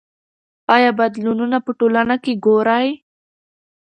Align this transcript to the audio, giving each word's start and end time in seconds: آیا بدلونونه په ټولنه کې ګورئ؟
آیا 0.75 0.91
بدلونونه 0.99 1.57
په 1.65 1.71
ټولنه 1.79 2.15
کې 2.23 2.33
ګورئ؟ 2.45 2.87